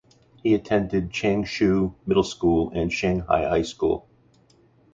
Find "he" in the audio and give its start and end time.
0.41-0.55